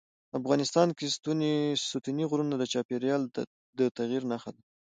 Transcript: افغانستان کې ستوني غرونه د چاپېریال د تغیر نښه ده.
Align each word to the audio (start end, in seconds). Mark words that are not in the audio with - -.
افغانستان 0.39 0.87
کې 0.97 1.13
ستوني 1.97 2.25
غرونه 2.29 2.55
د 2.57 2.63
چاپېریال 2.73 3.21
د 3.77 3.79
تغیر 3.97 4.21
نښه 4.31 4.51
ده. 4.55 4.61